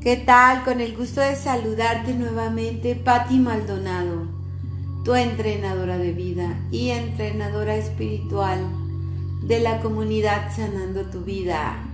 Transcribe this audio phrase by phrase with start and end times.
[0.00, 0.64] ¿Qué tal?
[0.64, 4.22] Con el gusto de saludarte nuevamente, Patti Maldonado,
[5.04, 8.60] tu entrenadora de vida y entrenadora espiritual
[9.42, 11.84] de la comunidad Sanando tu Vida.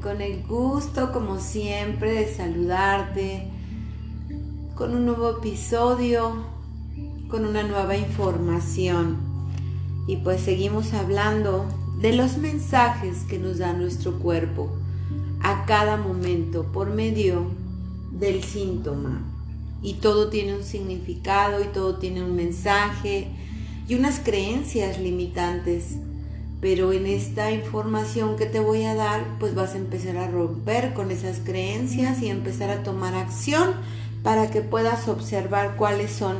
[0.00, 3.50] Con el gusto, como siempre, de saludarte
[4.76, 6.44] con un nuevo episodio,
[7.26, 9.16] con una nueva información.
[10.06, 11.66] Y pues seguimos hablando
[11.98, 14.70] de los mensajes que nos da nuestro cuerpo
[15.42, 17.46] a cada momento por medio
[18.12, 19.22] del síntoma.
[19.82, 23.28] Y todo tiene un significado y todo tiene un mensaje
[23.88, 25.96] y unas creencias limitantes.
[26.60, 30.94] Pero en esta información que te voy a dar, pues vas a empezar a romper
[30.94, 33.74] con esas creencias y empezar a tomar acción
[34.22, 36.38] para que puedas observar cuáles son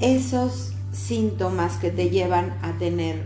[0.00, 3.24] esos síntomas que te llevan a tener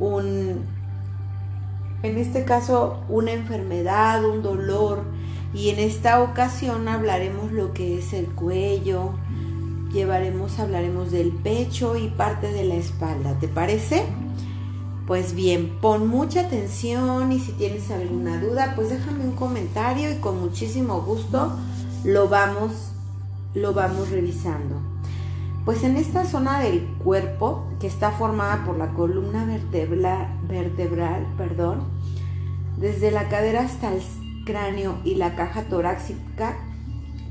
[0.00, 0.73] un
[2.04, 5.02] en este caso una enfermedad, un dolor,
[5.54, 9.12] y en esta ocasión hablaremos lo que es el cuello,
[9.92, 14.04] llevaremos, hablaremos del pecho y parte de la espalda, ¿te parece?
[15.06, 20.16] Pues bien, pon mucha atención y si tienes alguna duda, pues déjame un comentario y
[20.16, 21.52] con muchísimo gusto
[22.04, 22.90] lo vamos,
[23.54, 24.76] lo vamos revisando.
[25.64, 31.93] Pues en esta zona del cuerpo, que está formada por la columna vertebral, vertebral perdón,
[32.84, 34.02] desde la cadera hasta el
[34.44, 36.58] cráneo y la caja torácica,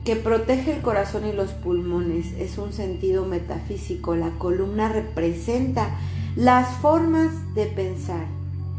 [0.04, 2.34] que protege el corazón y los pulmones.
[2.40, 4.16] Es un sentido metafísico.
[4.16, 5.96] La columna representa
[6.36, 8.26] las formas de pensar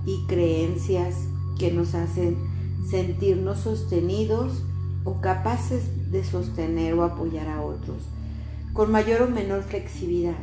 [0.04, 1.14] y creencias
[1.60, 2.36] que nos hacen
[2.90, 4.64] sentirnos sostenidos
[5.04, 7.98] o capaces de sostener o apoyar a otros
[8.72, 10.34] con mayor o menor flexibilidad.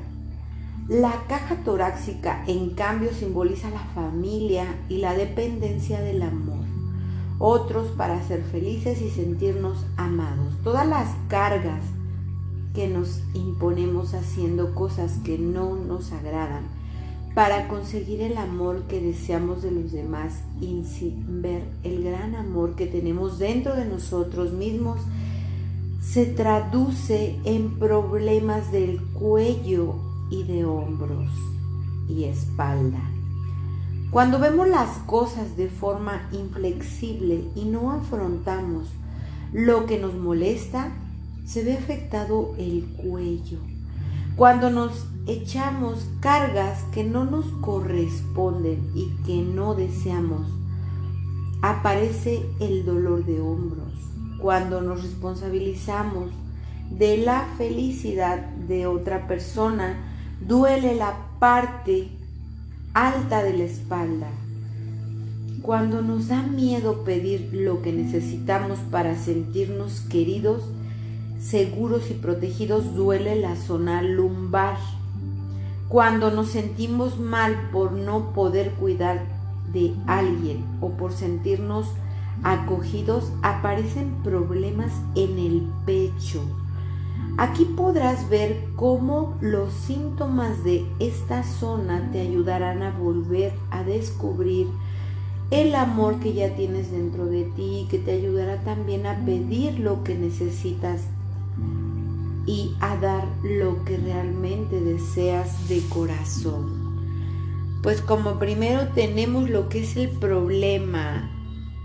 [0.92, 6.66] La caja torácica, en cambio, simboliza la familia y la dependencia del amor.
[7.40, 10.54] Otros para ser felices y sentirnos amados.
[10.66, 11.82] Todas las cargas
[12.76, 16.64] que nos imponemos haciendo cosas que no nos agradan
[17.36, 22.76] para conseguir el amor que deseamos de los demás y sin ver el gran amor
[22.76, 25.00] que tenemos dentro de nosotros mismos
[26.02, 31.30] se traduce en problemas del cuello y de hombros
[32.10, 33.02] y espalda.
[34.10, 38.88] Cuando vemos las cosas de forma inflexible y no afrontamos
[39.54, 40.92] lo que nos molesta,
[41.46, 43.60] se ve afectado el cuello.
[44.36, 50.48] Cuando nos echamos cargas que no nos corresponden y que no deseamos,
[51.62, 53.92] aparece el dolor de hombros
[54.42, 56.32] cuando nos responsabilizamos
[56.90, 60.11] de la felicidad de otra persona,
[60.48, 62.10] duele la parte
[62.94, 64.28] alta de la espalda.
[65.62, 70.64] Cuando nos da miedo pedir lo que necesitamos para sentirnos queridos,
[71.40, 74.78] seguros y protegidos, duele la zona lumbar.
[75.88, 79.24] Cuando nos sentimos mal por no poder cuidar
[79.72, 81.88] de alguien o por sentirnos
[82.44, 86.42] acogidos aparecen problemas en el pecho.
[87.42, 94.68] Aquí podrás ver cómo los síntomas de esta zona te ayudarán a volver a descubrir
[95.50, 100.04] el amor que ya tienes dentro de ti, que te ayudará también a pedir lo
[100.04, 101.02] que necesitas
[102.46, 107.02] y a dar lo que realmente deseas de corazón.
[107.82, 111.32] Pues como primero tenemos lo que es el problema,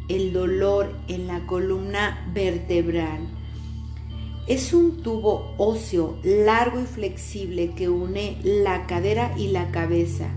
[0.09, 3.36] el dolor en la columna vertebral.
[4.47, 10.29] Es un tubo óseo largo y flexible que une la cadera y la cabeza,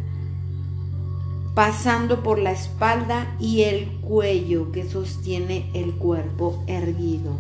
[1.54, 7.38] pasando por la espalda y el cuello que sostiene el cuerpo erguido.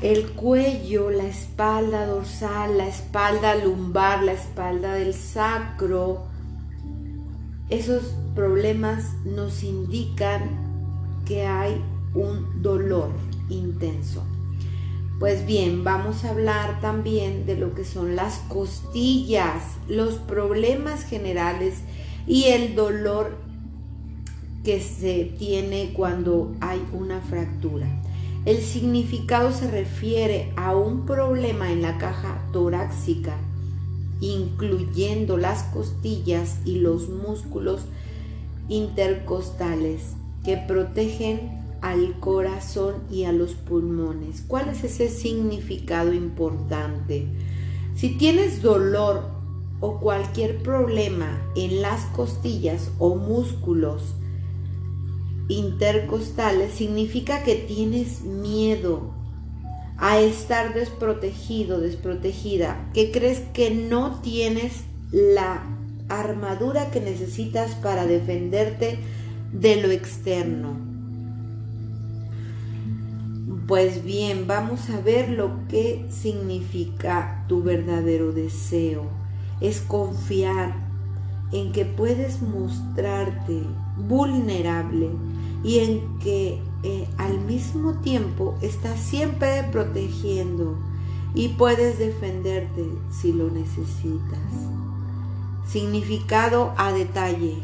[0.00, 6.22] El cuello, la espalda dorsal, la espalda lumbar, la espalda del sacro,
[7.68, 11.84] esos problemas nos indican que hay
[12.14, 13.10] un dolor
[13.50, 14.24] intenso.
[15.18, 21.80] Pues bien, vamos a hablar también de lo que son las costillas, los problemas generales
[22.26, 23.36] y el dolor
[24.64, 27.86] que se tiene cuando hay una fractura.
[28.46, 33.36] El significado se refiere a un problema en la caja torácica
[34.20, 37.82] incluyendo las costillas y los músculos
[38.68, 40.14] intercostales
[40.44, 44.42] que protegen al corazón y a los pulmones.
[44.46, 47.26] ¿Cuál es ese significado importante?
[47.94, 49.30] Si tienes dolor
[49.80, 54.14] o cualquier problema en las costillas o músculos
[55.48, 59.12] intercostales significa que tienes miedo
[59.98, 65.62] a estar desprotegido, desprotegida, que crees que no tienes la
[66.08, 68.98] armadura que necesitas para defenderte
[69.52, 70.89] de lo externo.
[73.70, 79.04] Pues bien, vamos a ver lo que significa tu verdadero deseo.
[79.60, 80.74] Es confiar
[81.52, 83.62] en que puedes mostrarte
[83.96, 85.10] vulnerable
[85.62, 90.76] y en que eh, al mismo tiempo estás siempre protegiendo
[91.36, 94.50] y puedes defenderte si lo necesitas.
[95.64, 97.62] Significado a detalle.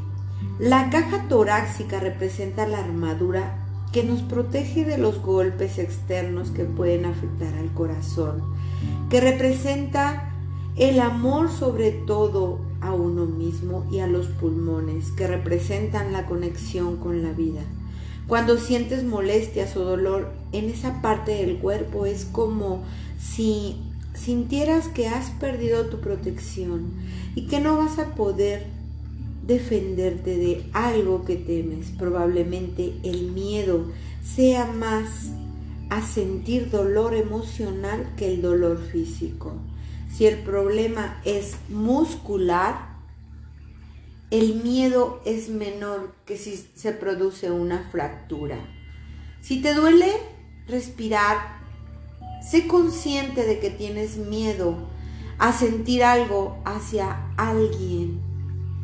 [0.61, 7.05] La caja torácica representa la armadura que nos protege de los golpes externos que pueden
[7.05, 8.43] afectar al corazón,
[9.11, 10.33] que representa
[10.77, 16.97] el amor sobre todo a uno mismo y a los pulmones, que representan la conexión
[16.99, 17.63] con la vida.
[18.29, 22.83] Cuando sientes molestias o dolor en esa parte del cuerpo es como
[23.19, 23.77] si
[24.15, 26.93] sintieras que has perdido tu protección
[27.35, 28.67] y que no vas a poder
[29.47, 31.91] defenderte de algo que temes.
[31.91, 33.87] Probablemente el miedo
[34.23, 35.31] sea más
[35.89, 39.55] a sentir dolor emocional que el dolor físico.
[40.13, 42.97] Si el problema es muscular,
[44.31, 48.59] el miedo es menor que si se produce una fractura.
[49.41, 50.11] Si te duele
[50.67, 51.61] respirar,
[52.43, 54.89] sé consciente de que tienes miedo
[55.39, 58.26] a sentir algo hacia alguien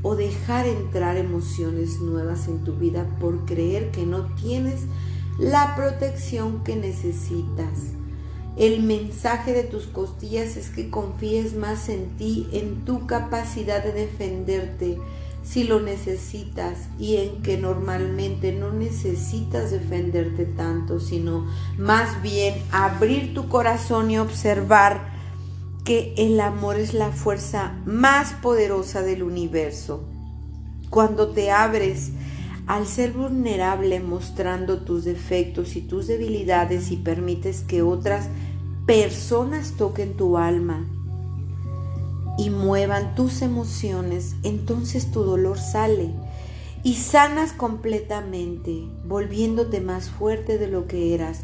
[0.02, 4.82] o dejar entrar emociones nuevas en tu vida por creer que no tienes
[5.38, 7.92] la protección que necesitas.
[8.56, 13.92] El mensaje de tus costillas es que confíes más en ti, en tu capacidad de
[13.92, 14.98] defenderte,
[15.42, 21.46] si lo necesitas y en que normalmente no necesitas defenderte tanto, sino
[21.78, 25.11] más bien abrir tu corazón y observar
[25.84, 30.04] que el amor es la fuerza más poderosa del universo.
[30.90, 32.10] Cuando te abres
[32.66, 38.28] al ser vulnerable mostrando tus defectos y tus debilidades y permites que otras
[38.86, 40.86] personas toquen tu alma,
[42.38, 46.10] y muevan tus emociones, entonces tu dolor sale
[46.82, 51.42] y sanas completamente, volviéndote más fuerte de lo que eras,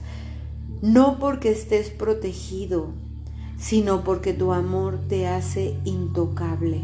[0.81, 2.95] no porque estés protegido,
[3.59, 6.83] sino porque tu amor te hace intocable.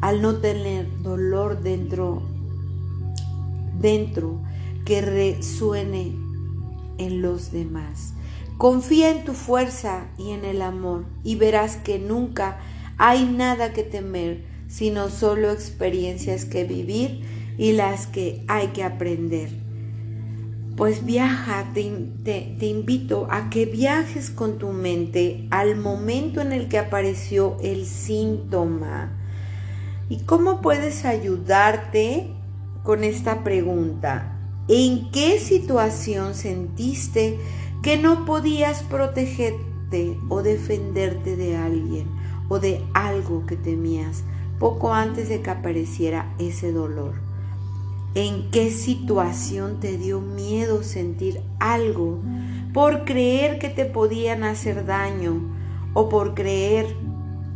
[0.00, 2.22] Al no tener dolor dentro,
[3.80, 4.40] dentro
[4.84, 6.12] que resuene
[6.98, 8.12] en los demás.
[8.58, 12.58] Confía en tu fuerza y en el amor y verás que nunca
[12.98, 17.20] hay nada que temer, sino solo experiencias que vivir
[17.58, 19.65] y las que hay que aprender.
[20.76, 21.80] Pues viaja, te,
[22.66, 29.12] invito a que viajes con tu mente al momento en el que apareció el síntoma.
[30.08, 32.30] ¿Y cómo puedes ayudarte
[32.82, 34.38] con esta pregunta?
[34.68, 37.38] ¿En qué situación sentiste
[37.82, 42.06] que no podías protegerte o defenderte de alguien?
[42.48, 44.22] o de algo que temías
[44.58, 47.25] poco antes de que apareciera ese dolor.
[48.16, 52.22] ¿En qué situación te dio miedo sentir algo
[52.72, 55.54] por creer que te podían hacer daño
[55.92, 56.86] o por creer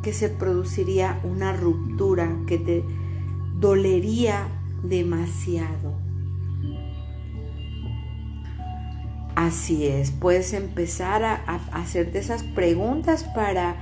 [0.02, 2.84] que se produciría una ruptura que te
[3.58, 4.48] dolería
[4.82, 5.94] demasiado?
[9.36, 11.36] Así es, puedes empezar a,
[11.72, 13.76] hacerte esas preguntas para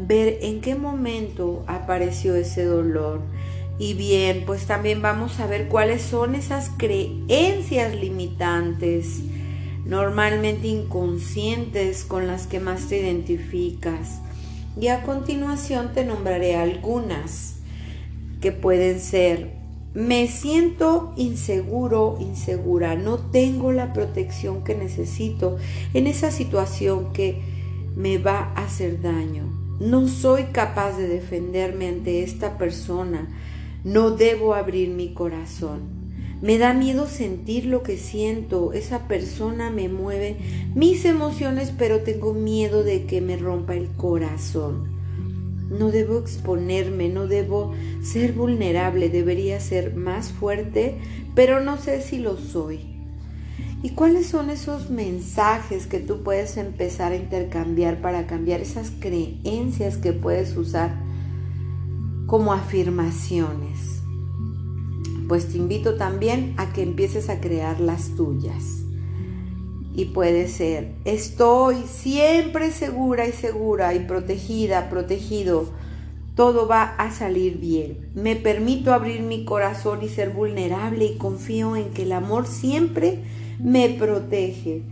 [0.00, 3.20] ver en qué momento apareció ese dolor.
[3.78, 9.20] Y bien, pues también vamos a ver cuáles son esas creencias limitantes,
[9.84, 14.20] normalmente inconscientes, con las que más te identificas.
[14.80, 17.56] Y a continuación te nombraré algunas
[18.40, 19.54] que pueden ser,
[19.92, 25.56] me siento inseguro, insegura, no tengo la protección que necesito
[25.94, 27.40] en esa situación que
[27.96, 33.28] me va a hacer daño no soy capaz de defenderme ante esta persona.
[33.84, 36.04] No debo abrir mi corazón.
[36.40, 38.72] Me da miedo sentir lo que siento.
[38.72, 40.36] Esa persona me mueve
[40.74, 44.88] mis emociones, pero tengo miedo de que me rompa el corazón.
[45.68, 50.96] No debo exponerme, no debo ser vulnerable, debería ser más fuerte,
[51.34, 52.80] pero no sé si lo soy.
[53.82, 59.98] ¿Y cuáles son esos mensajes que tú puedes empezar a intercambiar para cambiar esas creencias
[59.98, 61.03] que puedes usar
[62.26, 63.94] como afirmaciones?
[65.28, 68.82] pues te invito también a que empieces a crear las tuyas.
[69.94, 75.66] Y puede ser, estoy siempre segura y segura y protegida, protegido.
[76.34, 78.10] Todo va a salir bien.
[78.14, 83.20] Me permito abrir mi corazón y ser vulnerable y confío en que el amor siempre
[83.60, 84.82] me protege.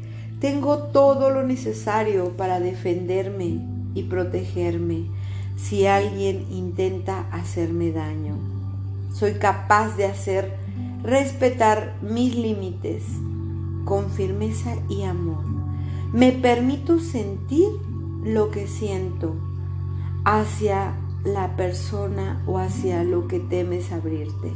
[0.41, 3.59] Tengo todo lo necesario para defenderme
[3.95, 5.07] y protegerme
[5.57, 8.37] si alguien intenta hacerme daño.
[9.13, 10.57] Soy capaz de hacer
[11.03, 13.05] respetar mis límites
[13.85, 15.45] con firmeza y amor.
[16.13, 17.69] Me permito sentir
[18.23, 19.35] lo que siento
[20.25, 20.95] hacia
[21.25, 24.53] la persona o hacia lo que temes abrirte.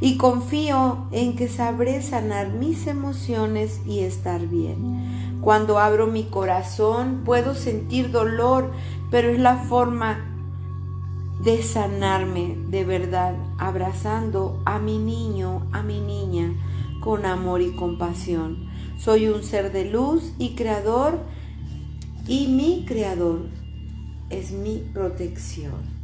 [0.00, 5.38] Y confío en que sabré sanar mis emociones y estar bien.
[5.40, 8.72] Cuando abro mi corazón puedo sentir dolor,
[9.10, 10.33] pero es la forma
[11.44, 16.54] de sanarme de verdad, abrazando a mi niño, a mi niña,
[17.00, 18.70] con amor y compasión.
[18.98, 21.18] Soy un ser de luz y creador
[22.26, 23.48] y mi creador
[24.30, 25.94] es mi protección.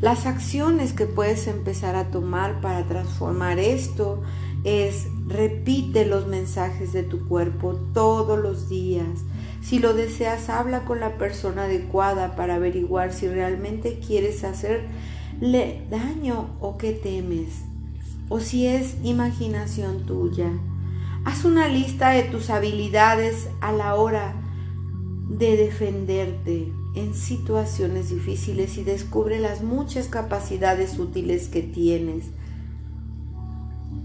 [0.00, 4.22] Las acciones que puedes empezar a tomar para transformar esto
[4.62, 9.24] es repite los mensajes de tu cuerpo todos los días.
[9.60, 16.56] Si lo deseas, habla con la persona adecuada para averiguar si realmente quieres hacerle daño
[16.60, 17.64] o qué temes
[18.28, 20.50] o si es imaginación tuya.
[21.24, 24.34] Haz una lista de tus habilidades a la hora
[25.28, 32.26] de defenderte en situaciones difíciles y descubre las muchas capacidades útiles que tienes.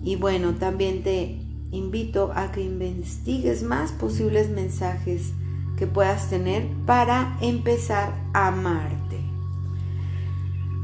[0.04, 1.40] Y bueno, también te
[1.72, 5.32] invito a que investigues más posibles mensajes
[5.84, 9.20] que puedas tener para empezar a amarte.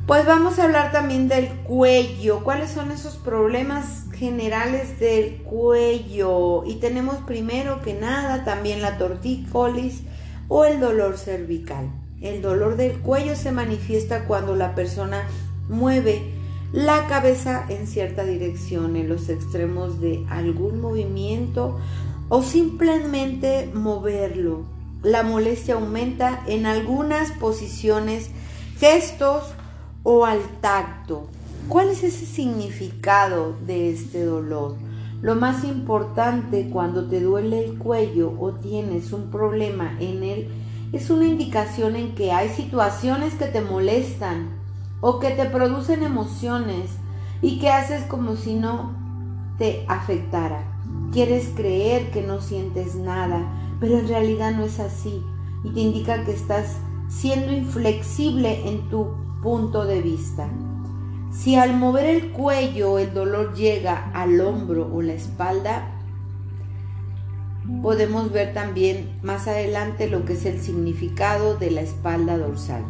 [0.06, 2.44] Pues vamos a hablar también del cuello.
[2.44, 6.65] ¿Cuáles son esos problemas generales del cuello?
[6.65, 10.01] Y tenemos primero que nada también la tortícolis
[10.50, 11.89] o el dolor cervical.
[12.20, 15.24] El dolor del cuello se manifiesta cuando la persona
[15.70, 16.34] mueve
[16.74, 21.79] la cabeza en cierta dirección, en los extremos de algún movimiento
[22.27, 24.79] o simplemente moverlo.
[25.03, 28.32] La molestia aumenta en algunas posiciones,
[28.79, 29.44] gestos
[30.03, 31.27] o al tacto.
[31.70, 34.75] ¿Cuál es ese significado de este dolor?
[35.22, 40.50] Lo más importante cuando te duele el cuello o tienes un problema en él
[40.91, 44.50] es una indicación en que hay situaciones que te molestan
[45.00, 46.91] o que te producen emociones
[47.41, 48.91] y que haces como si no
[49.58, 50.63] te afectara.
[51.13, 53.46] Quieres creer que no sientes nada,
[53.80, 55.24] pero en realidad no es así
[55.64, 60.50] y te indica que estás siendo inflexible en tu punto de vista.
[61.32, 65.96] Si al mover el cuello el dolor llega al hombro o la espalda,
[67.82, 72.84] podemos ver también más adelante lo que es el significado de la espalda dorsal.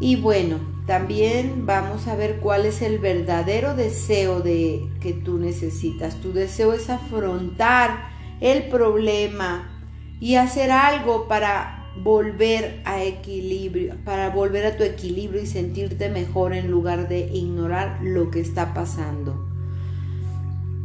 [0.00, 6.16] Y bueno, también vamos a ver cuál es el verdadero deseo de que tú necesitas.
[6.20, 8.08] Tu deseo es afrontar
[8.40, 9.75] el problema
[10.20, 16.52] y hacer algo para volver a equilibrio, para volver a tu equilibrio y sentirte mejor
[16.52, 19.46] en lugar de ignorar lo que está pasando.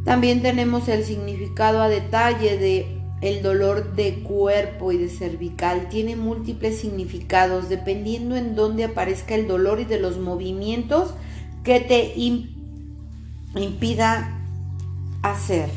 [0.05, 5.89] También tenemos el significado a detalle de el dolor de cuerpo y de cervical.
[5.89, 11.13] Tiene múltiples significados dependiendo en dónde aparezca el dolor y de los movimientos
[11.63, 12.13] que te
[13.55, 14.41] impida
[15.21, 15.69] hacer.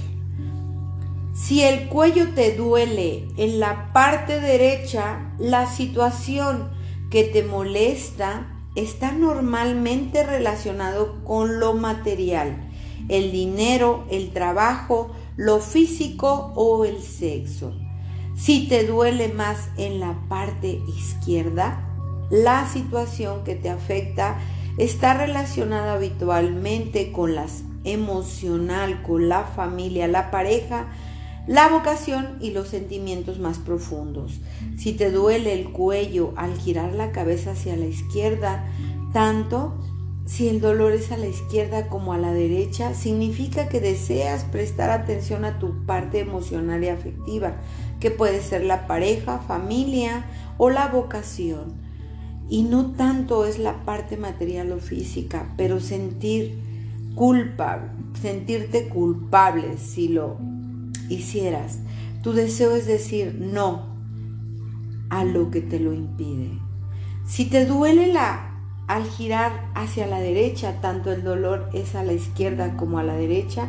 [1.35, 6.71] Si el cuello te duele en la parte derecha, la situación
[7.11, 12.71] que te molesta está normalmente relacionado con lo material,
[13.09, 17.75] el dinero, el trabajo, lo físico o el sexo.
[18.37, 21.85] Si te duele más en la parte izquierda,
[22.31, 24.39] la situación que te afecta
[24.79, 30.87] está relacionada habitualmente con las emocional, con la familia, la pareja,
[31.47, 34.41] la vocación y los sentimientos más profundos.
[34.79, 38.67] Si te duele el cuello al girar la cabeza hacia la izquierda,
[39.13, 39.75] tanto
[40.27, 44.89] si el dolor es a la izquierda como a la derecha, significa que deseas prestar
[44.89, 47.57] atención a tu parte emocional y afectiva,
[48.01, 50.25] que puede ser la pareja, familia
[50.57, 51.75] o la vocación.
[52.49, 56.59] Y no tanto es la parte material o física, pero sentir
[57.15, 60.39] culpa, sentirte culpable si lo
[61.09, 61.81] hicieras.
[62.23, 63.95] Tu deseo es decir no
[65.11, 66.51] a lo que te lo impide.
[67.27, 68.51] Si te duele la
[68.87, 73.15] al girar hacia la derecha, tanto el dolor es a la izquierda como a la
[73.15, 73.69] derecha,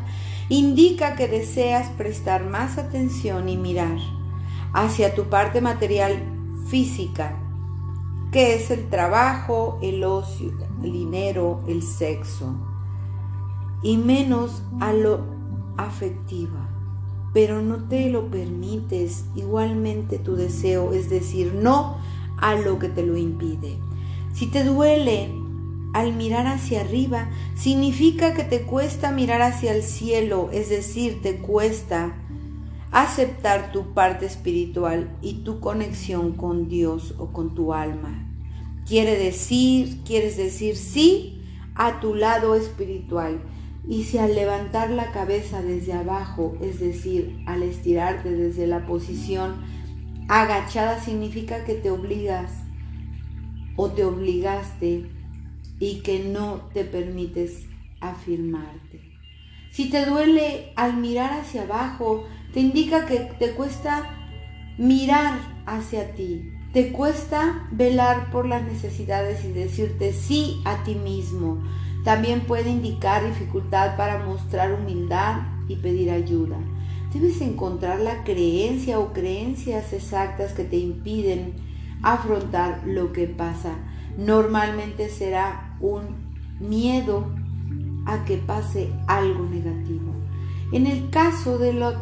[0.50, 3.98] indica que deseas prestar más atención y mirar
[4.74, 6.22] hacia tu parte material
[6.68, 7.38] física,
[8.32, 10.52] que es el trabajo, el ocio,
[10.84, 12.54] el dinero, el sexo,
[13.82, 15.24] y menos a lo
[15.78, 16.65] afectiva.
[17.36, 21.98] Pero no te lo permites igualmente tu deseo, es decir, no
[22.38, 23.78] a lo que te lo impide.
[24.34, 25.30] Si te duele
[25.94, 31.40] al mirar hacia arriba, significa que te cuesta mirar hacia el cielo, es decir, te
[31.40, 32.16] cuesta
[32.92, 38.30] aceptar tu parte espiritual y tu conexión con Dios o con tu alma.
[38.88, 41.42] Quiere decir, quieres decir sí
[41.76, 43.42] a tu lado espiritual.
[43.88, 49.64] Y si al levantar la cabeza desde abajo, es decir, al estirarte desde la posición
[50.28, 52.52] agachada, significa que te obligas
[53.76, 55.06] o te obligaste
[55.80, 57.66] y que no te permites
[58.02, 59.02] afirmarte.
[59.72, 62.24] Si te duele al mirar hacia abajo,
[62.54, 64.10] te indica que te cuesta
[64.78, 71.62] mirar hacia ti, te cuesta velar por las necesidades y decirte sí a ti mismo.
[72.06, 76.56] También puede indicar dificultad para mostrar humildad y pedir ayuda.
[77.12, 81.56] Debes encontrar la creencia o creencias exactas que te impiden
[82.04, 83.74] afrontar lo que pasa.
[84.20, 86.04] Normalmente será un
[86.60, 87.26] miedo
[88.06, 90.14] a que pase algo negativo.
[90.72, 92.00] En el caso de la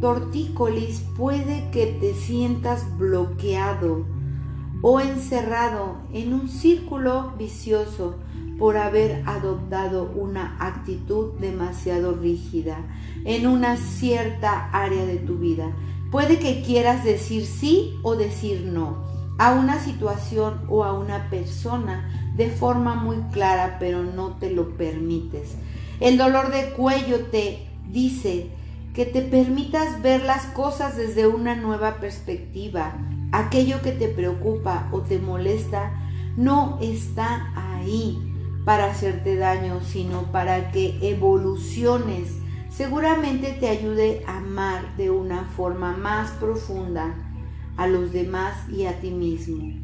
[0.00, 4.06] tortícolis puede que te sientas bloqueado
[4.80, 8.14] o encerrado en un círculo vicioso
[8.60, 12.76] por haber adoptado una actitud demasiado rígida
[13.24, 15.72] en una cierta área de tu vida.
[16.10, 22.32] Puede que quieras decir sí o decir no a una situación o a una persona
[22.36, 25.54] de forma muy clara, pero no te lo permites.
[25.98, 28.50] El dolor de cuello te dice
[28.92, 32.92] que te permitas ver las cosas desde una nueva perspectiva.
[33.32, 35.92] Aquello que te preocupa o te molesta
[36.36, 38.29] no está ahí
[38.64, 42.36] para hacerte daño, sino para que evoluciones.
[42.70, 47.14] Seguramente te ayude a amar de una forma más profunda
[47.76, 49.74] a los demás y a ti mismo.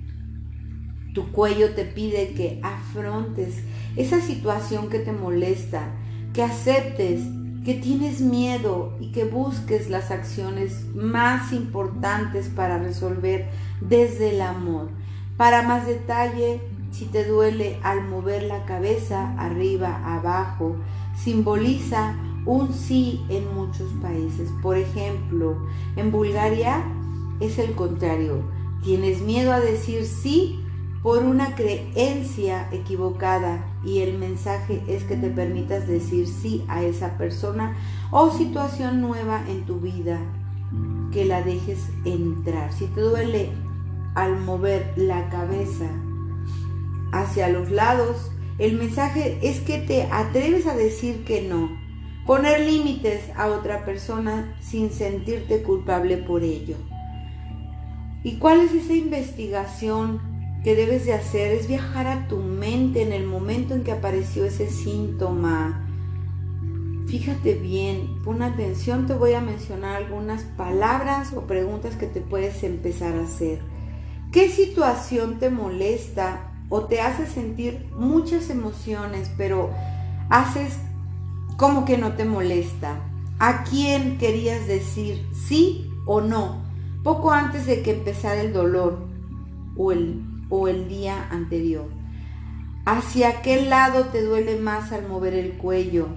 [1.14, 3.62] Tu cuello te pide que afrontes
[3.96, 5.88] esa situación que te molesta,
[6.34, 7.22] que aceptes
[7.66, 13.48] que tienes miedo y que busques las acciones más importantes para resolver
[13.80, 14.88] desde el amor.
[15.36, 16.60] Para más detalle,
[16.96, 20.76] si te duele al mover la cabeza arriba, abajo,
[21.14, 24.50] simboliza un sí en muchos países.
[24.62, 25.58] Por ejemplo,
[25.96, 26.82] en Bulgaria
[27.38, 28.40] es el contrario.
[28.82, 30.64] Tienes miedo a decir sí
[31.02, 37.18] por una creencia equivocada y el mensaje es que te permitas decir sí a esa
[37.18, 37.76] persona
[38.10, 40.18] o situación nueva en tu vida,
[41.12, 42.72] que la dejes entrar.
[42.72, 43.50] Si te duele
[44.14, 45.90] al mover la cabeza
[47.12, 51.70] hacia los lados, el mensaje es que te atreves a decir que no,
[52.26, 56.76] poner límites a otra persona sin sentirte culpable por ello.
[58.22, 60.20] ¿Y cuál es esa investigación
[60.64, 61.52] que debes de hacer?
[61.52, 65.86] Es viajar a tu mente en el momento en que apareció ese síntoma.
[67.06, 72.64] Fíjate bien, pon atención, te voy a mencionar algunas palabras o preguntas que te puedes
[72.64, 73.60] empezar a hacer.
[74.32, 79.70] ¿Qué situación te molesta o te hace sentir muchas emociones, pero
[80.30, 80.78] haces
[81.56, 83.00] como que no te molesta?
[83.38, 86.66] ¿A quién querías decir sí o no?
[87.06, 89.06] poco antes de que empezara el dolor
[89.76, 91.86] o el, o el día anterior.
[92.84, 96.08] ¿Hacia qué lado te duele más al mover el cuello?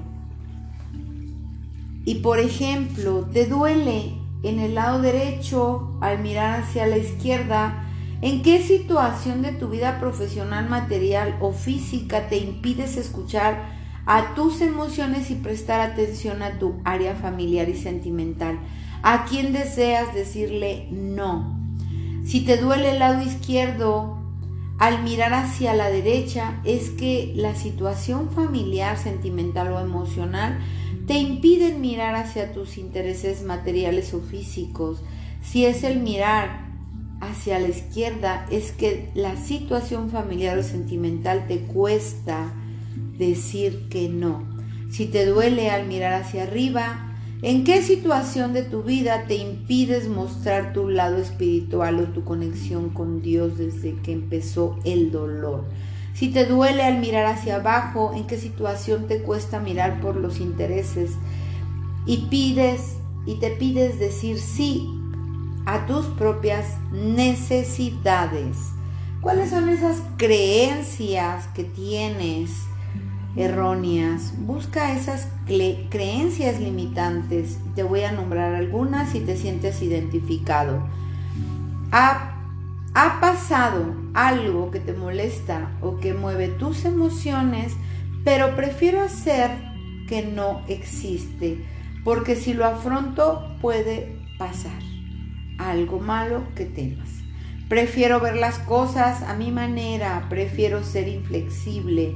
[2.05, 7.85] Y por ejemplo, ¿te duele en el lado derecho al mirar hacia la izquierda?
[8.21, 14.59] ¿En qué situación de tu vida profesional, material o física te impides escuchar a tus
[14.59, 18.59] emociones y prestar atención a tu área familiar y sentimental?
[19.03, 21.57] ¿A quién deseas decirle no?
[22.25, 24.17] Si te duele el lado izquierdo,
[24.79, 30.59] al mirar hacia la derecha, es que la situación familiar, sentimental o emocional
[31.07, 35.01] te impiden mirar hacia tus intereses materiales o físicos.
[35.41, 36.68] Si es el mirar
[37.21, 42.53] hacia la izquierda, es que la situación familiar o sentimental te cuesta
[43.17, 44.47] decir que no.
[44.89, 47.09] Si te duele al mirar hacia arriba,
[47.41, 52.89] ¿En qué situación de tu vida te impides mostrar tu lado espiritual o tu conexión
[52.89, 55.63] con Dios desde que empezó el dolor?
[56.13, 60.41] Si te duele al mirar hacia abajo, en qué situación te cuesta mirar por los
[60.41, 61.11] intereses
[62.05, 64.98] y pides y te pides decir sí
[65.69, 68.57] a tus propias necesidades.
[69.21, 72.65] ¿Cuáles son esas creencias que tienes
[73.35, 74.33] erróneas?
[74.39, 77.59] Busca esas creencias limitantes.
[77.75, 80.87] Te voy a nombrar algunas si te sientes identificado.
[81.91, 82.31] Ha,
[82.95, 87.73] ha pasado algo que te molesta o que mueve tus emociones,
[88.23, 89.51] pero prefiero hacer
[90.07, 91.63] que no existe,
[92.03, 94.88] porque si lo afronto puede pasar
[95.59, 97.09] algo malo que temas.
[97.67, 102.15] Prefiero ver las cosas a mi manera, prefiero ser inflexible.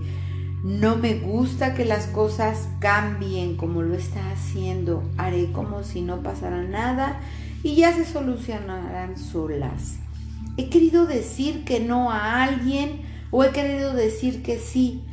[0.64, 5.04] No me gusta que las cosas cambien como lo está haciendo.
[5.18, 7.20] Haré como si no pasara nada
[7.62, 10.00] y ya se solucionarán solas.
[10.58, 15.04] He querido decir que no a alguien o he querido decir que sí,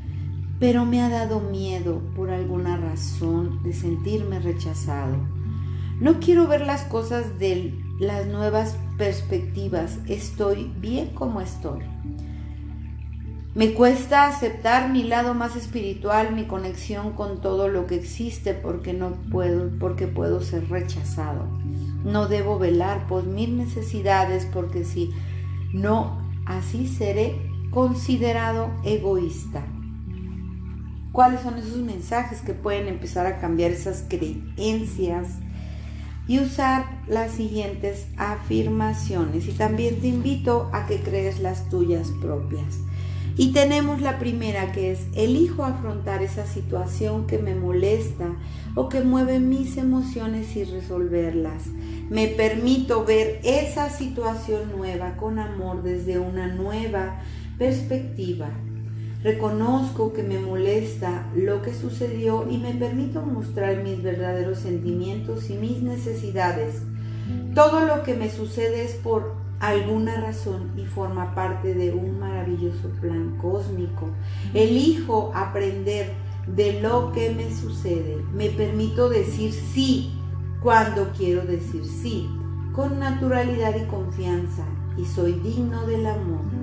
[0.59, 5.17] pero me ha dado miedo por alguna razón de sentirme rechazado.
[6.01, 9.99] No quiero ver las cosas de las nuevas perspectivas.
[10.09, 11.81] Estoy bien como estoy.
[13.55, 18.95] Me cuesta aceptar mi lado más espiritual, mi conexión con todo lo que existe porque
[18.95, 21.47] no puedo, porque puedo ser rechazado.
[22.03, 25.11] No debo velar por mis necesidades porque si
[25.73, 27.39] no, así seré
[27.71, 29.63] considerado egoísta.
[31.13, 35.41] ¿Cuáles son esos mensajes que pueden empezar a cambiar esas creencias?
[36.31, 39.49] Y usar las siguientes afirmaciones.
[39.49, 42.79] Y también te invito a que crees las tuyas propias.
[43.37, 48.29] Y tenemos la primera que es, elijo afrontar esa situación que me molesta
[48.77, 51.67] o que mueve mis emociones y resolverlas.
[52.11, 57.23] Me permito ver esa situación nueva con amor desde una nueva
[57.59, 58.51] perspectiva.
[59.23, 65.55] Reconozco que me molesta lo que sucedió y me permito mostrar mis verdaderos sentimientos y
[65.55, 66.83] mis necesidades.
[67.55, 72.89] Todo lo que me sucede es por alguna razón y forma parte de un maravilloso
[73.01, 74.09] plan cósmico.
[74.55, 76.13] Elijo aprender
[76.47, 78.17] de lo que me sucede.
[78.33, 80.13] Me permito decir sí
[80.63, 82.29] cuando quiero decir sí,
[82.75, 84.65] con naturalidad y confianza,
[84.99, 86.60] y soy digno del amor.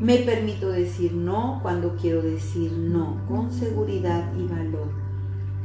[0.00, 4.88] Me permito decir no cuando quiero decir no, con seguridad y valor.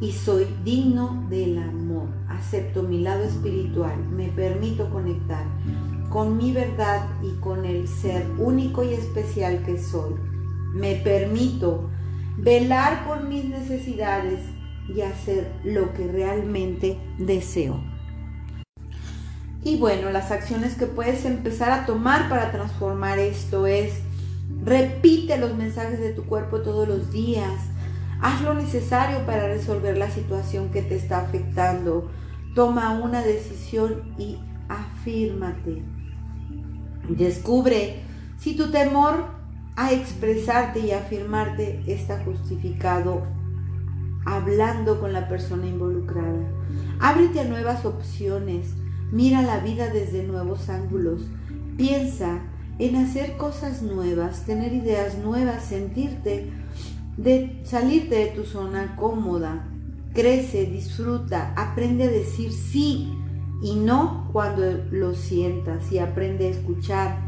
[0.02, 2.08] Y soy digno del amor.
[2.28, 3.98] Acepto mi lado espiritual.
[4.12, 5.46] Me permito conectar
[6.10, 10.14] con mi verdad y con el ser único y especial que soy.
[10.74, 11.90] Me permito
[12.38, 14.40] velar por mis necesidades
[14.88, 17.84] y hacer lo que realmente deseo.
[19.64, 24.02] Y bueno, las acciones que puedes empezar a tomar para transformar esto es
[24.64, 27.60] Repite los mensajes de tu cuerpo todos los días.
[28.22, 32.10] Haz lo necesario para resolver la situación que te está afectando.
[32.56, 35.84] Toma una decisión y afírmate.
[37.08, 38.02] Descubre
[38.38, 39.26] si tu temor
[39.76, 43.24] a expresarte y afirmarte está justificado
[44.26, 46.46] hablando con la persona involucrada.
[47.00, 48.74] Ábrete a nuevas opciones.
[49.12, 51.22] Mira la vida desde nuevos ángulos.
[51.78, 52.42] Piensa
[52.80, 56.50] en hacer cosas nuevas, tener ideas nuevas, sentirte,
[57.18, 59.68] de salirte de tu zona cómoda.
[60.14, 63.14] Crece, disfruta, aprende a decir sí
[63.62, 67.20] y no cuando lo sientas y aprende a escuchar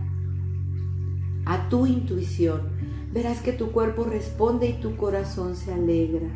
[1.45, 2.69] a tu intuición.
[3.13, 6.29] Verás que tu cuerpo responde y tu corazón se alegra.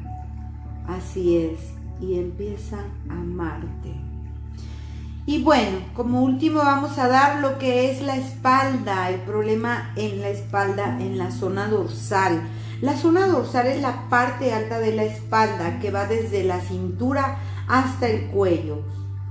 [0.87, 1.59] Así es,
[2.01, 4.14] y empieza a amarte.
[5.27, 10.21] Y bueno, como último vamos a dar lo que es la espalda, el problema en
[10.21, 12.43] la espalda, en la zona dorsal.
[12.81, 17.37] La zona dorsal es la parte alta de la espalda que va desde la cintura
[17.67, 18.83] hasta el cuello.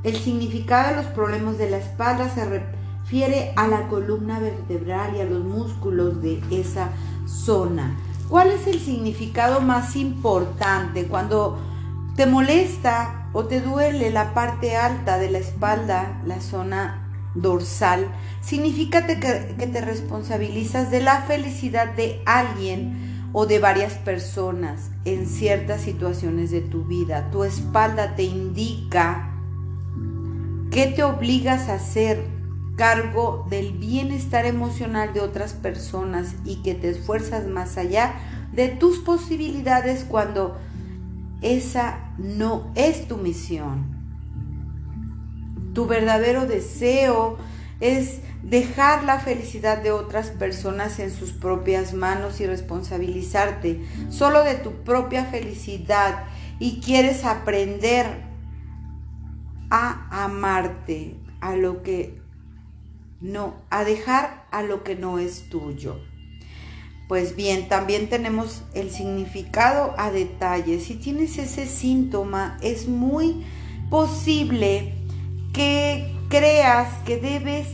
[0.03, 5.21] El significado de los problemas de la espalda se refiere a la columna vertebral y
[5.21, 6.89] a los músculos de esa
[7.25, 7.97] zona.
[8.29, 11.59] ¿Cuál es el significado más importante cuando
[12.17, 18.07] te molesta o te duele la parte alta de la espalda, la zona dorsal,
[18.41, 25.27] significa que, que te responsabilizas de la felicidad de alguien o de varias personas en
[25.27, 27.29] ciertas situaciones de tu vida.
[27.33, 29.33] Tu espalda te indica
[30.71, 32.25] que te obligas a hacer
[32.77, 38.15] cargo del bienestar emocional de otras personas y que te esfuerzas más allá
[38.53, 40.57] de tus posibilidades cuando
[41.45, 44.03] esa no es tu misión.
[45.75, 47.37] Tu verdadero deseo
[47.81, 54.55] es dejar la felicidad de otras personas en sus propias manos y responsabilizarte solo de
[54.55, 56.25] tu propia felicidad
[56.59, 58.07] y quieres aprender
[59.71, 62.23] a amarte, a lo que
[63.21, 66.01] no, a dejar a lo que no es tuyo.
[67.09, 70.81] Pues bien, también tenemos el significado a detalle.
[70.81, 73.45] Si tienes ese síntoma, es muy
[73.91, 74.95] posible
[75.53, 77.69] que creas que debes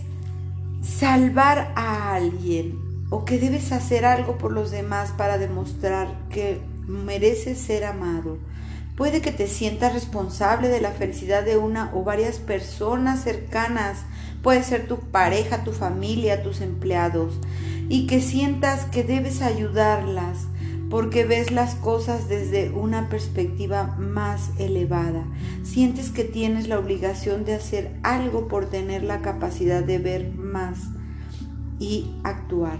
[0.82, 2.78] salvar a alguien
[3.10, 8.38] o que debes hacer algo por los demás para demostrar que mereces ser amado.
[8.96, 14.04] Puede que te sientas responsable de la felicidad de una o varias personas cercanas.
[14.42, 17.34] Puede ser tu pareja, tu familia, tus empleados.
[17.90, 20.46] Y que sientas que debes ayudarlas
[20.90, 25.24] porque ves las cosas desde una perspectiva más elevada.
[25.62, 30.78] Sientes que tienes la obligación de hacer algo por tener la capacidad de ver más
[31.78, 32.78] y actuar.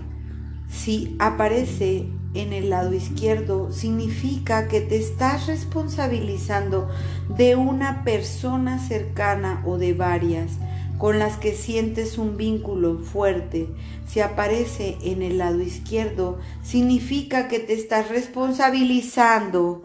[0.68, 6.88] Si aparece en el lado izquierdo, significa que te estás responsabilizando
[7.28, 10.52] de una persona cercana o de varias
[11.00, 13.70] con las que sientes un vínculo fuerte.
[14.06, 19.82] Si aparece en el lado izquierdo, significa que te estás responsabilizando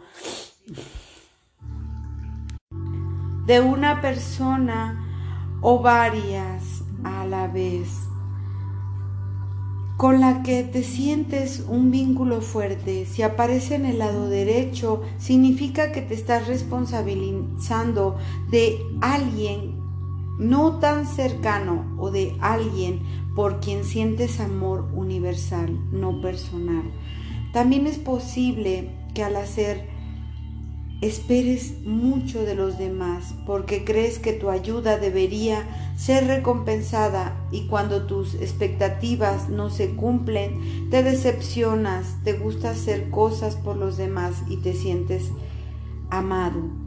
[3.46, 7.88] de una persona o varias a la vez
[9.96, 13.06] con la que te sientes un vínculo fuerte.
[13.06, 18.18] Si aparece en el lado derecho, significa que te estás responsabilizando
[18.52, 19.75] de alguien
[20.38, 23.02] no tan cercano o de alguien
[23.36, 26.84] por quien sientes amor universal, no personal.
[27.54, 29.96] También es posible que al hacer
[31.02, 35.68] esperes mucho de los demás porque crees que tu ayuda debería
[35.98, 43.56] ser recompensada y cuando tus expectativas no se cumplen, te decepcionas, te gusta hacer cosas
[43.56, 45.32] por los demás y te sientes
[46.10, 46.86] amado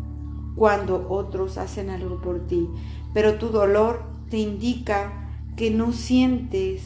[0.55, 2.69] cuando otros hacen algo por ti
[3.13, 5.13] pero tu dolor te indica
[5.57, 6.83] que no sientes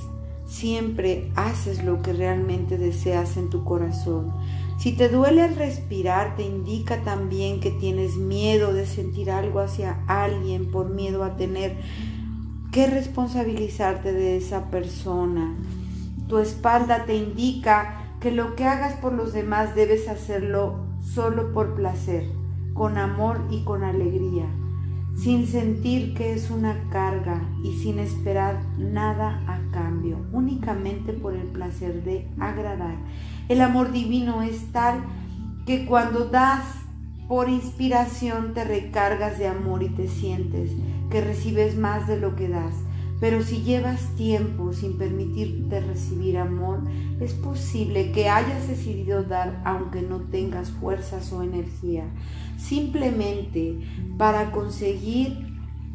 [0.46, 4.32] siempre haces lo que realmente deseas en tu corazón.
[4.78, 10.02] Si te duele el respirar, te indica también que tienes miedo de sentir algo hacia
[10.06, 11.76] alguien por miedo a tener
[12.70, 15.54] que responsabilizarte de esa persona.
[16.28, 21.74] Tu espalda te indica que lo que hagas por los demás debes hacerlo solo por
[21.74, 22.26] placer,
[22.74, 24.46] con amor y con alegría
[25.16, 31.46] sin sentir que es una carga y sin esperar nada a cambio, únicamente por el
[31.48, 32.96] placer de agradar.
[33.48, 35.02] El amor divino es tal
[35.66, 36.64] que cuando das
[37.28, 40.70] por inspiración te recargas de amor y te sientes
[41.10, 42.74] que recibes más de lo que das.
[43.22, 46.80] Pero si llevas tiempo sin permitirte recibir amor,
[47.20, 52.02] es posible que hayas decidido dar aunque no tengas fuerzas o energía,
[52.58, 53.78] simplemente
[54.18, 55.38] para conseguir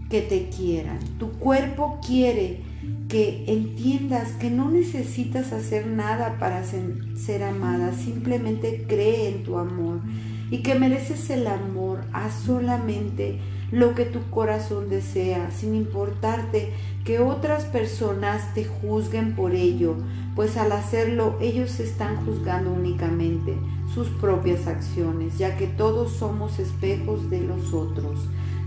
[0.10, 1.00] que te quieran.
[1.20, 2.62] Tu cuerpo quiere
[3.10, 10.00] que entiendas que no necesitas hacer nada para ser, amada, simplemente cree en tu amor.
[10.50, 13.38] Y que mereces el amor a solamente
[13.72, 19.96] lo que tu corazón desea, sin importarte que otras personas te juzguen por ello,
[20.36, 23.58] pues al hacerlo ellos están juzgando únicamente
[23.94, 28.20] sus propias acciones, ya que todos somos espejos de los otros.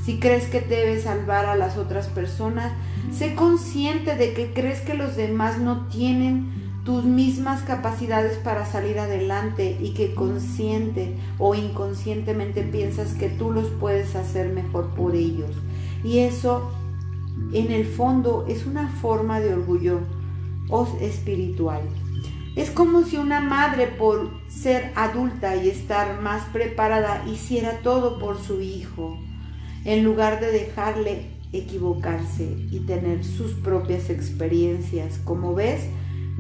[0.05, 2.73] Si crees que debes salvar a las otras personas,
[3.13, 8.99] sé consciente de que crees que los demás no tienen tus mismas capacidades para salir
[8.99, 15.51] adelante y que consciente o inconscientemente piensas que tú los puedes hacer mejor por ellos.
[16.03, 16.71] Y eso
[17.53, 20.01] en el fondo es una forma de orgullo
[21.01, 21.83] espiritual.
[22.57, 28.39] Es como si una madre por ser adulta y estar más preparada hiciera todo por
[28.39, 29.19] su hijo,
[29.85, 35.19] en lugar de dejarle equivocarse y tener sus propias experiencias.
[35.19, 35.89] Como ves,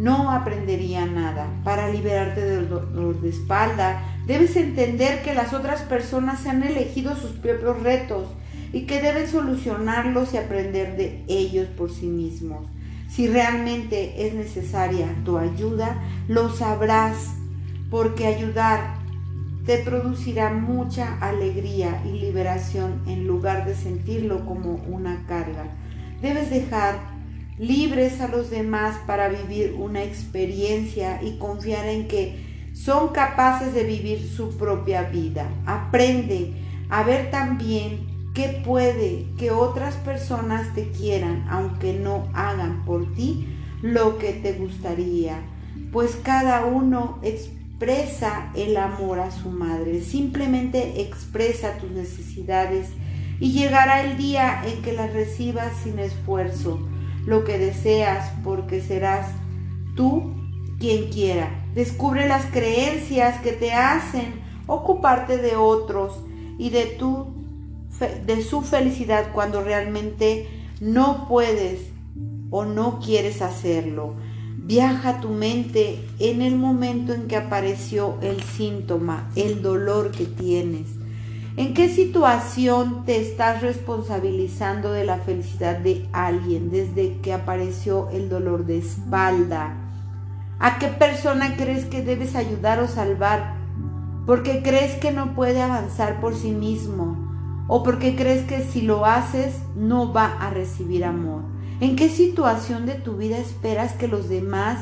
[0.00, 1.46] no aprendería nada.
[1.62, 7.32] Para liberarte del dolor de espalda, debes entender que las otras personas han elegido sus
[7.32, 8.28] propios retos
[8.72, 12.66] y que deben solucionarlos y aprender de ellos por sí mismos.
[13.10, 17.34] Si realmente es necesaria tu ayuda, lo sabrás,
[17.90, 18.94] porque ayudar
[19.66, 25.64] te producirá mucha alegría y liberación en lugar de sentirlo como una carga.
[26.22, 27.19] Debes dejar
[27.60, 33.84] libres a los demás para vivir una experiencia y confiar en que son capaces de
[33.84, 35.46] vivir su propia vida.
[35.66, 36.54] Aprende
[36.88, 43.46] a ver también que puede que otras personas te quieran aunque no hagan por ti
[43.82, 45.42] lo que te gustaría,
[45.92, 52.88] pues cada uno expresa el amor a su madre, simplemente expresa tus necesidades
[53.38, 56.86] y llegará el día en que las recibas sin esfuerzo,
[57.26, 59.28] lo que deseas, porque serás
[59.96, 60.34] tú
[60.78, 61.64] quien quiera.
[61.74, 66.24] Descubre las creencias que te hacen ocuparte de otros
[66.58, 67.40] y de tu
[68.26, 70.48] de su felicidad cuando realmente
[70.80, 71.90] no puedes
[72.50, 74.14] o no quieres hacerlo.
[74.56, 80.99] Viaja tu mente en el momento en que apareció el síntoma, el dolor que tienes.
[81.60, 88.30] ¿En qué situación te estás responsabilizando de la felicidad de alguien desde que apareció el
[88.30, 89.74] dolor de espalda?
[90.58, 93.56] ¿A qué persona crees que debes ayudar o salvar?
[94.24, 97.18] Porque crees que no puede avanzar por sí mismo
[97.68, 101.42] o porque crees que si lo haces no va a recibir amor.
[101.82, 104.78] ¿En qué situación de tu vida esperas que los demás,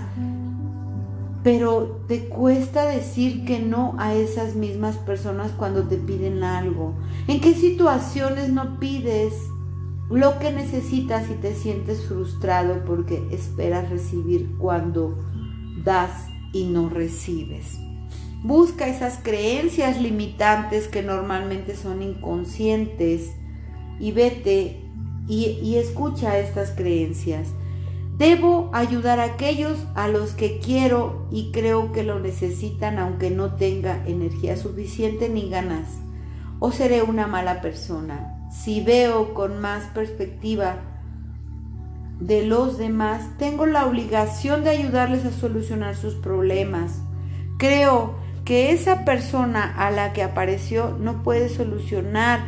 [1.48, 6.92] pero te cuesta decir que no a esas mismas personas cuando te piden algo?
[7.26, 9.32] ¿En qué situaciones no pides
[10.10, 15.16] lo que necesitas y te sientes frustrado porque esperas recibir cuando
[15.82, 17.78] das y no recibes?
[18.42, 23.32] Busca esas creencias limitantes que normalmente son inconscientes
[23.98, 24.82] y vete
[25.26, 27.48] y, escucha estas creencias.
[28.18, 33.54] Debo ayudar a aquellos a los que quiero y creo que lo necesitan aunque no
[33.54, 35.86] tenga energía suficiente ni ganas.
[36.58, 38.34] O seré una mala persona.
[38.50, 40.80] Si veo con más perspectiva
[42.18, 47.00] de los demás, tengo la obligación de ayudarles a solucionar sus problemas.
[47.56, 52.40] Creo que esa persona a la que apareció no puede solucionar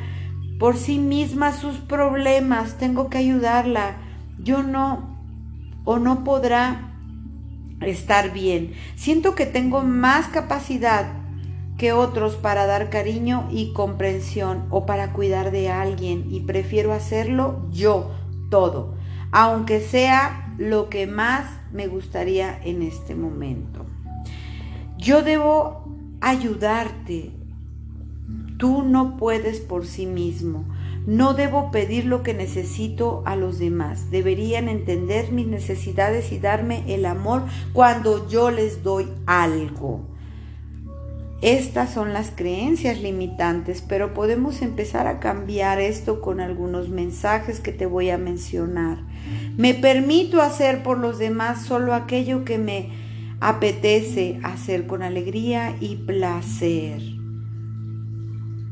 [0.59, 3.99] por sí misma sus problemas, tengo que ayudarla,
[4.39, 5.10] yo no
[5.91, 6.93] o no podrá
[7.81, 8.75] estar bien.
[8.95, 11.15] Siento que tengo más capacidad
[11.79, 17.67] que otros para dar cariño y comprensión o para cuidar de alguien y prefiero hacerlo
[17.73, 18.13] yo
[18.51, 18.95] todo,
[19.33, 23.85] aunque sea lo que más me gustaría en este momento.
[24.97, 27.33] Yo debo ayudarte.
[28.59, 30.67] Tú no puedes por sí mismo.
[31.07, 34.11] No debo pedir lo que necesito a los demás.
[34.11, 40.01] Deberían entender mis necesidades y darme el amor cuando yo les doy algo.
[41.43, 47.73] Estas son las creencias limitantes, pero podemos empezar a cambiar esto con algunos mensajes que
[47.73, 48.99] te voy a mencionar.
[49.57, 52.91] Me permito hacer por los demás solo aquello que me
[53.41, 57.20] apetece hacer con alegría y placer.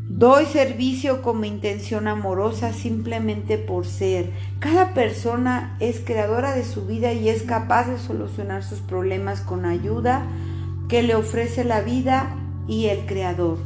[0.09, 4.33] Doy servicio como intención amorosa simplemente por ser.
[4.59, 9.67] Cada persona es creadora de su vida y es capaz de solucionar sus problemas con
[9.67, 10.27] ayuda
[10.89, 12.35] que le ofrece la vida
[12.67, 13.59] y el creador.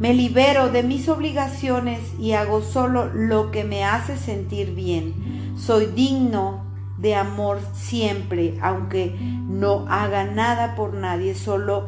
[0.00, 5.52] Me libero de mis obligaciones y hago solo lo que me hace sentir bien.
[5.58, 6.64] Soy digno
[6.96, 11.86] de amor siempre, aunque no haga nada por nadie, solo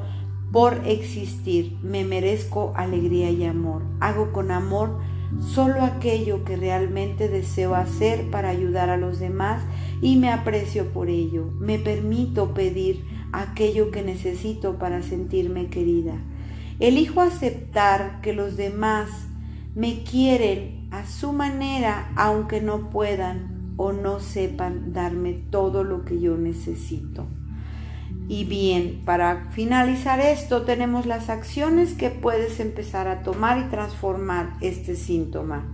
[0.55, 1.77] por existir.
[1.83, 3.83] Me merezco alegría y amor.
[3.99, 5.01] Hago con amor
[5.41, 9.65] solo aquello que realmente deseo hacer para ayudar a los demás
[10.01, 11.51] y me aprecio por ello.
[11.59, 16.23] Me permito pedir aquello que necesito para sentirme querida.
[16.79, 19.11] Elijo aceptar que los demás
[19.75, 26.21] me quieren a su manera aunque no puedan o no sepan darme todo lo que
[26.21, 27.27] yo necesito.
[28.27, 34.55] Y bien, para finalizar esto tenemos las acciones que puedes empezar a tomar y transformar
[34.61, 35.65] este síntoma.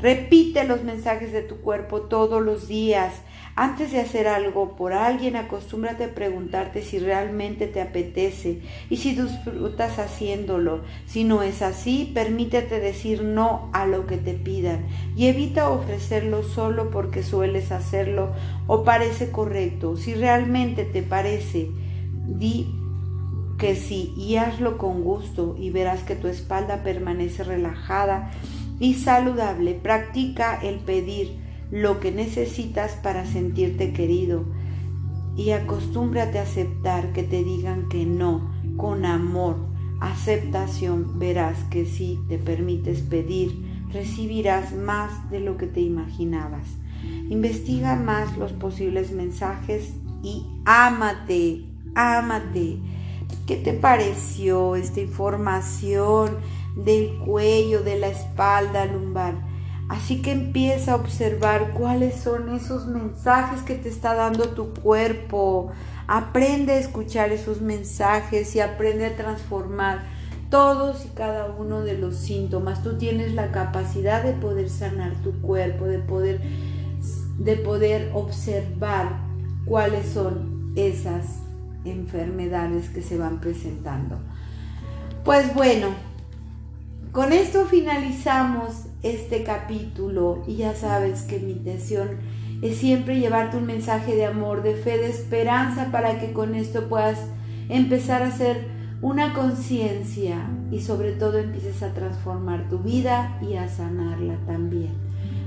[0.00, 3.14] Repite los mensajes de tu cuerpo todos los días.
[3.60, 9.16] Antes de hacer algo por alguien, acostúmbrate a preguntarte si realmente te apetece y si
[9.16, 10.82] disfrutas haciéndolo.
[11.06, 16.44] Si no es así, permítete decir no a lo que te pidan y evita ofrecerlo
[16.44, 18.30] solo porque sueles hacerlo
[18.68, 19.96] o parece correcto.
[19.96, 21.68] Si realmente te parece,
[22.28, 22.72] di
[23.58, 28.30] que sí y hazlo con gusto y verás que tu espalda permanece relajada
[28.78, 29.74] y saludable.
[29.74, 34.44] Practica el pedir lo que necesitas para sentirte querido
[35.36, 39.56] y acostúmbrate a aceptar que te digan que no con amor.
[40.00, 43.52] Aceptación, verás que si te permites pedir,
[43.92, 46.66] recibirás más de lo que te imaginabas.
[47.28, 51.64] Investiga más los posibles mensajes y ámate,
[51.94, 52.78] ámate.
[53.46, 56.38] ¿Qué te pareció esta información?
[56.84, 59.34] del cuello, de la espalda lumbar.
[59.88, 65.72] Así que empieza a observar cuáles son esos mensajes que te está dando tu cuerpo.
[66.06, 70.02] Aprende a escuchar esos mensajes y aprende a transformar
[70.50, 72.82] todos y cada uno de los síntomas.
[72.82, 76.40] Tú tienes la capacidad de poder sanar tu cuerpo, de poder,
[77.38, 79.16] de poder observar
[79.64, 81.40] cuáles son esas
[81.86, 84.18] enfermedades que se van presentando.
[85.24, 85.88] Pues bueno,
[87.12, 92.08] con esto finalizamos este capítulo y ya sabes que mi intención
[92.62, 96.88] es siempre llevarte un mensaje de amor, de fe, de esperanza para que con esto
[96.88, 97.18] puedas
[97.68, 98.66] empezar a hacer
[99.00, 104.92] una conciencia y sobre todo empieces a transformar tu vida y a sanarla también.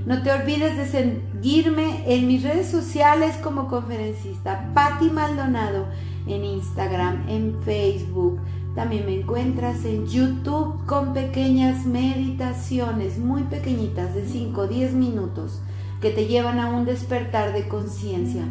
[0.06, 5.86] No te olvides de seguirme en mis redes sociales como conferencista Patti Maldonado
[6.26, 8.40] en Instagram, en Facebook.
[8.74, 15.60] También me encuentras en YouTube con pequeñas meditaciones muy pequeñitas de 5 o 10 minutos
[16.00, 18.44] que te llevan a un despertar de conciencia.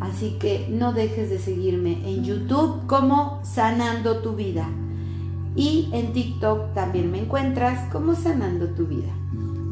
[0.00, 4.68] Así que no dejes de seguirme en YouTube como Sanando tu vida.
[5.54, 9.12] Y en TikTok también me encuentras como Sanando tu vida.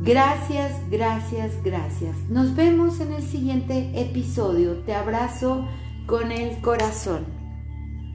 [0.02, 2.16] Gracias, gracias, gracias.
[2.30, 4.76] Nos vemos en el siguiente episodio.
[4.86, 5.66] Te abrazo
[6.06, 7.24] con el corazón.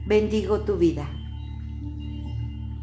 [0.06, 1.19] Bendigo tu vida.